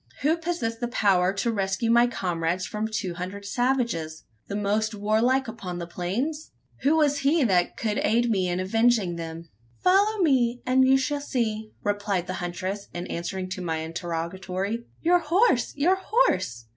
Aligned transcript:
Who 0.23 0.35
possessed 0.35 0.79
the 0.79 0.87
power 0.87 1.31
to 1.33 1.51
rescue 1.51 1.91
my 1.91 2.07
comrades 2.07 2.65
from 2.65 2.87
two 2.87 3.13
hundred 3.13 3.45
savages 3.45 4.23
the 4.47 4.55
most 4.55 4.95
warlike 4.95 5.47
upon 5.47 5.77
the 5.77 5.85
plains? 5.85 6.49
Who 6.81 6.95
was 6.95 7.19
he 7.19 7.43
that 7.43 7.77
could 7.77 7.99
aid 7.99 8.27
me 8.31 8.49
in 8.49 8.59
avenging 8.59 9.15
them? 9.17 9.49
"Follow 9.83 10.17
me, 10.23 10.63
and 10.65 10.87
you 10.87 10.97
shall 10.97 11.21
see!" 11.21 11.73
replied 11.83 12.25
the 12.25 12.33
huntress, 12.41 12.87
in 12.95 13.05
answer 13.11 13.45
to 13.45 13.61
my 13.61 13.77
interrogatory. 13.77 14.87
"Your 15.03 15.19
horse! 15.19 15.71
your 15.75 15.99
horse! 16.01 16.65